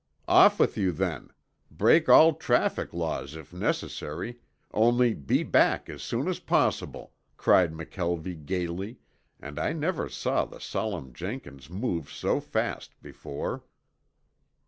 "Off 0.27 0.59
with 0.59 0.77
you, 0.77 0.91
then. 0.91 1.29
Break 1.69 2.09
all 2.09 2.33
traffic 2.33 2.91
laws 2.91 3.35
if 3.35 3.53
necessary. 3.53 4.39
Only 4.71 5.13
be 5.13 5.43
back 5.43 5.89
as 5.89 6.01
soon 6.01 6.27
as 6.27 6.39
possible," 6.39 7.13
cried 7.37 7.71
McKelvie 7.71 8.43
gayly, 8.43 8.97
and 9.39 9.59
I 9.59 9.73
never 9.73 10.09
saw 10.09 10.45
the 10.45 10.59
solemn 10.59 11.13
Jenkins 11.13 11.69
move 11.69 12.11
so 12.11 12.39
fast 12.39 12.99
before. 13.03 13.63